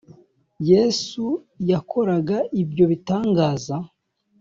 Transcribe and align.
Yesu 0.69 1.25
yakoraga 1.71 2.37
ibyo 2.61 2.85
bitangaza 2.91 3.75